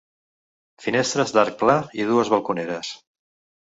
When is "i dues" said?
2.03-2.37